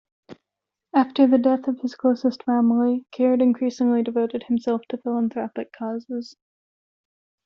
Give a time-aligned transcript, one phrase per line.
[0.95, 6.35] After the death of his closest family, Caird increasingly devoted himself to philanthropic causes.